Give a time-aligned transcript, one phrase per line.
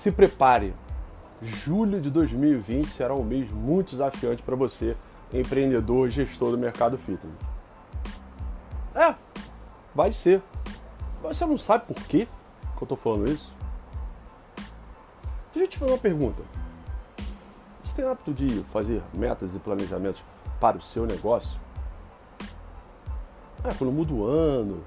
[0.00, 0.72] Se prepare.
[1.42, 4.96] Julho de 2020 será um mês muito desafiante para você,
[5.30, 7.36] empreendedor, gestor do mercado fitness.
[8.94, 9.14] É,
[9.94, 10.42] vai ser.
[11.20, 12.26] Você não sabe por quê
[12.78, 13.54] que eu estou falando isso?
[15.52, 16.42] Deixa eu te fazer uma pergunta.
[17.84, 20.24] Você tem hábito de fazer metas e planejamentos
[20.58, 21.60] para o seu negócio?
[23.62, 24.82] É, quando muda o ano,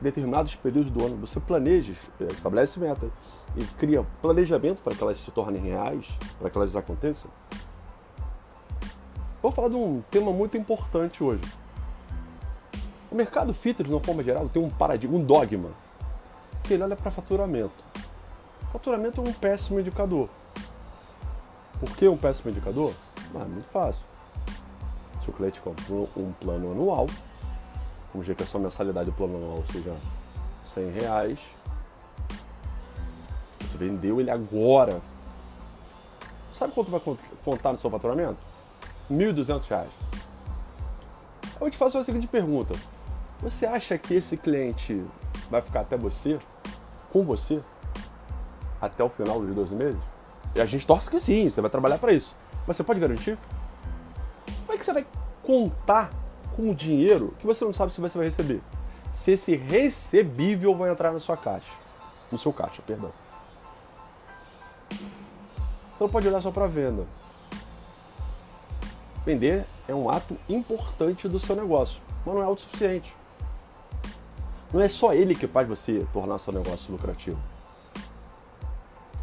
[0.00, 3.10] determinados períodos do ano, você planeja, é, estabelece metas
[3.56, 6.08] e cria planejamento para que elas se tornem reais,
[6.38, 7.30] para que elas aconteçam.
[9.42, 11.42] Vou falar de um tema muito importante hoje.
[13.10, 15.70] O mercado fitness, de uma forma geral, tem um paradigma, um dogma,
[16.62, 17.84] que ele olha para faturamento.
[18.72, 20.28] Faturamento é um péssimo indicador.
[21.80, 22.92] Por que um péssimo indicador?
[23.34, 24.02] Ah, é muito fácil.
[25.22, 25.84] Se o cliente compra
[26.16, 27.06] um plano anual,
[28.22, 29.94] dizer que a sua mensalidade do plano anual seja
[30.74, 31.38] 100 reais,
[33.60, 35.00] você vendeu ele agora.
[36.52, 37.00] Sabe quanto vai
[37.44, 38.38] contar no seu faturamento?
[39.08, 39.86] R$ 1.200.
[41.60, 42.74] Eu te faço a seguinte pergunta.
[43.40, 45.04] Você acha que esse cliente
[45.50, 46.38] vai ficar até você,
[47.12, 47.60] com você,
[48.80, 50.00] até o final dos 12 meses?
[50.54, 52.34] E a gente torce que sim, você vai trabalhar para isso.
[52.66, 53.38] Mas você pode garantir?
[54.66, 55.06] Como é que você vai
[55.42, 56.10] contar
[56.58, 58.60] com dinheiro que você não sabe se você vai receber?
[59.14, 61.70] Se esse recebível vai entrar na sua caixa.
[62.32, 63.12] No seu caixa, perdão.
[64.90, 67.06] Você não pode olhar só para venda.
[69.24, 73.14] Vender é um ato importante do seu negócio, mas não é o suficiente.
[74.72, 77.40] Não é só ele que faz você tornar seu negócio lucrativo.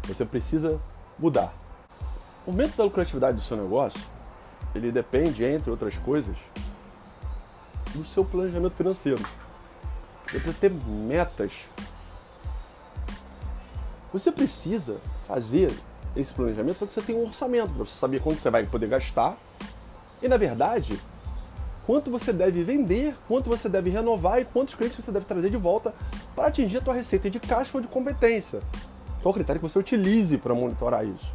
[0.08, 0.80] Você precisa
[1.18, 1.52] mudar.
[2.46, 4.00] O aumento da lucratividade do seu negócio,
[4.74, 6.36] ele depende, entre outras coisas,
[7.96, 9.22] do seu planejamento financeiro.
[10.26, 11.52] Você precisa ter metas.
[14.12, 15.72] Você precisa fazer
[16.14, 18.88] esse planejamento para que você tenha um orçamento, para você saber quanto você vai poder
[18.88, 19.36] gastar
[20.22, 20.98] e, na verdade,
[21.84, 25.56] quanto você deve vender, quanto você deve renovar e quantos clientes você deve trazer de
[25.56, 25.94] volta
[26.34, 28.60] para atingir a tua receita de caixa ou de competência.
[29.22, 31.30] Qual o critério que você utilize para monitorar isso?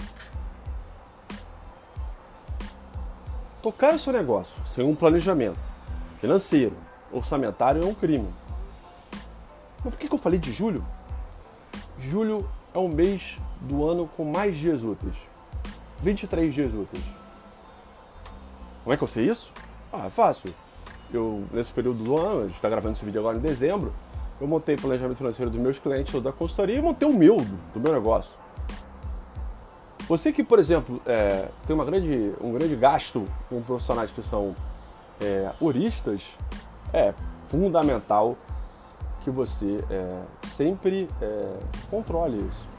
[3.62, 5.71] Tocar o seu negócio sem um planejamento
[6.22, 6.78] financeiro,
[7.12, 8.30] orçamentário é um crime.
[9.84, 10.86] Mas por que, eu falei de julho?
[12.00, 15.16] Julho é o mês do ano com mais dias úteis.
[16.04, 17.04] 23 dias úteis.
[18.84, 19.52] Como é que eu sei isso?
[19.92, 20.54] Ah, é fácil.
[21.12, 23.92] Eu, nesse período do ano, a gente está gravando esse vídeo agora em dezembro,
[24.40, 27.38] eu montei o planejamento financeiro dos meus clientes ou da consultoria e montei o meu,
[27.74, 28.31] do meu negócio.
[30.08, 34.56] Você que, por exemplo, é, tem uma grande, um grande gasto com profissionais que são
[35.22, 36.24] é, uristas,
[36.94, 37.14] é
[37.48, 38.38] fundamental
[39.24, 41.58] que você é, sempre é,
[41.90, 42.72] controle isso.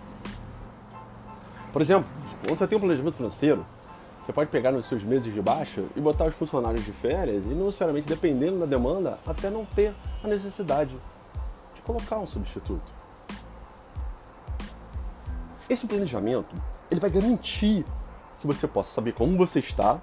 [1.72, 2.06] Por exemplo,
[2.44, 3.64] quando você tem um planejamento financeiro,
[4.20, 7.48] você pode pegar nos seus meses de baixa e botar os funcionários de férias e
[7.48, 10.97] não necessariamente, dependendo da demanda, até não ter a necessidade
[11.75, 12.82] de colocar um substituto.
[15.69, 16.54] Esse planejamento
[16.91, 17.84] ele vai garantir
[18.41, 19.98] que você possa saber como você está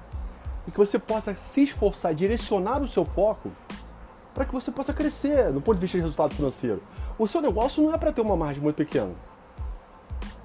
[0.69, 3.51] e que você possa se esforçar, direcionar o seu foco
[4.35, 6.83] para que você possa crescer no ponto de vista de resultado financeiro.
[7.17, 9.11] O seu negócio não é para ter uma margem muito pequena.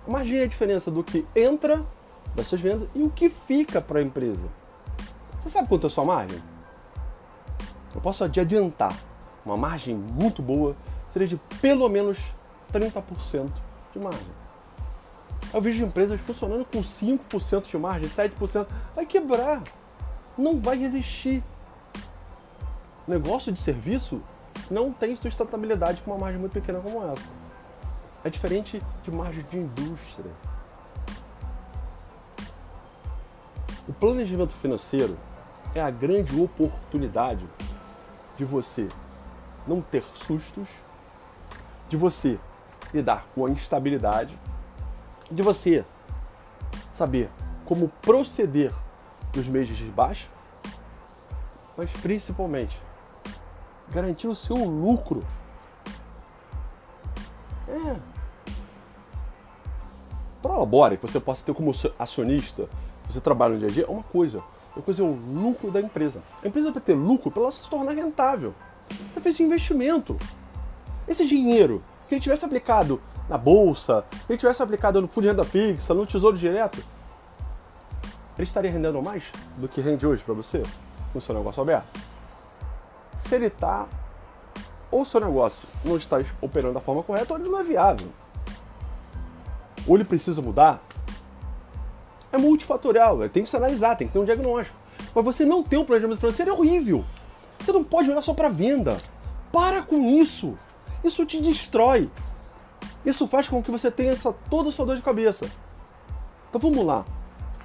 [0.07, 1.85] A margem é a diferença do que entra
[2.35, 4.41] das suas vendas e o que fica para a empresa.
[5.43, 6.43] Você sabe quanto é a sua margem?
[7.95, 8.97] Eu posso te adiantar.
[9.45, 10.75] Uma margem muito boa
[11.13, 12.19] seria de pelo menos
[12.73, 13.51] 30%
[13.93, 14.27] de margem.
[15.53, 18.67] Eu vejo empresas funcionando com 5% de margem, 7%.
[18.97, 19.63] Vai quebrar.
[20.37, 21.43] Não vai resistir.
[23.07, 24.21] Negócio de serviço
[24.71, 27.29] não tem sustentabilidade com uma margem muito pequena como essa.
[28.25, 30.31] É diferente de margem de indústria.
[33.87, 35.17] O planejamento financeiro
[35.75, 37.45] é a grande oportunidade
[38.37, 38.89] de você
[39.67, 40.69] não ter sustos,
[41.89, 42.39] de você
[42.93, 44.39] lidar com a instabilidade,
[45.31, 45.85] de você
[46.93, 47.31] saber
[47.65, 48.73] como proceder
[49.37, 50.27] nos meses de baixa,
[51.77, 52.81] mas principalmente
[53.91, 55.23] garantir o seu lucro.
[57.69, 57.97] É,
[60.65, 62.69] colabore, que você possa ter como acionista,
[63.09, 64.43] você trabalha no dia a dia, é uma coisa.
[64.75, 66.23] Uma coisa é o lucro da empresa.
[66.43, 68.55] A empresa vai ter lucro para ela se tornar rentável.
[69.13, 70.17] Você fez um investimento.
[71.07, 75.29] Esse dinheiro que ele tivesse aplicado na bolsa, que ele tivesse aplicado no fundo de
[75.29, 76.83] renda fixa, no tesouro direto,
[78.37, 79.25] ele estaria rendendo mais
[79.57, 80.63] do que rende hoje para você
[81.15, 82.01] no seu negócio aberto?
[83.19, 83.87] Se ele está,
[84.91, 88.09] ou o seu negócio não está operando da forma correta, ou ele não é viável.
[89.87, 90.83] ou ele precisa mudar,
[92.33, 93.29] é multifatorial.
[93.29, 94.77] Tem que se analisar, tem que ter um diagnóstico.
[95.15, 97.05] Mas você não ter um planejamento financeiro é horrível.
[97.59, 99.01] Você não pode olhar só para venda.
[99.53, 100.59] Para com isso.
[101.03, 102.11] Isso te destrói.
[103.07, 105.49] Isso faz com que você tenha essa, toda a sua dor de cabeça.
[106.49, 107.05] Então vamos lá.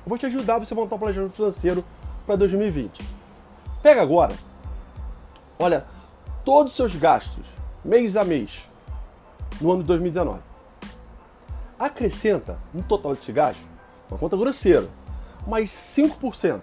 [0.10, 1.86] Eu vou te ajudar a você montar um planejamento financeiro
[2.26, 3.00] para 2020.
[3.80, 4.34] Pega agora.
[5.60, 5.86] Olha,
[6.44, 7.46] todos os seus gastos,
[7.86, 8.68] mês a mês,
[9.62, 10.40] no ano de 2019.
[11.78, 13.64] Acrescenta no total desses gastos,
[14.10, 14.88] uma conta grosseira,
[15.46, 16.60] mais 5%.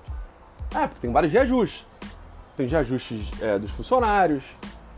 [0.75, 1.87] É, porque tem vários reajustes.
[2.57, 4.43] Tem reajustes é, dos funcionários,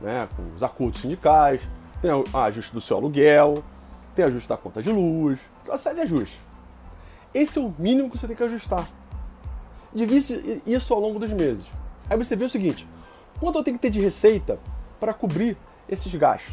[0.01, 1.61] né, com os acordos sindicais,
[2.01, 3.63] tem ajuste do seu aluguel,
[4.15, 6.48] tem ajuste da conta de luz, uma série de ajustes.
[7.39, 8.85] Esse é o mínimo que você tem que ajustar.
[9.95, 11.65] Divide isso ao longo dos meses.
[12.11, 12.85] Aí você vê o seguinte:
[13.39, 14.59] quanto eu tenho que ter de receita
[14.99, 15.57] para cobrir
[15.89, 16.53] esses gastos?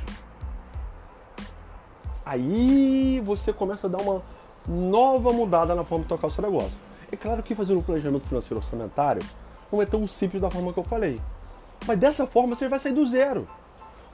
[2.23, 4.21] Aí você começa a dar uma
[4.67, 6.73] nova mudada na forma de tocar o seu negócio.
[7.11, 9.23] É claro que fazer um planejamento financeiro orçamentário
[9.71, 11.19] não é tão simples da forma que eu falei.
[11.87, 13.47] Mas dessa forma você vai sair do zero.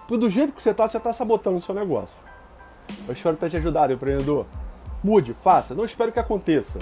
[0.08, 2.16] Porque do jeito que você está, você está sabotando o seu negócio.
[3.06, 4.46] Eu espero ter te ajudado, empreendedor.
[5.03, 6.77] Mude, faça, não espero que aconteça.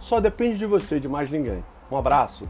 [0.00, 1.64] Só depende de você e de mais ninguém.
[1.90, 2.48] Um abraço.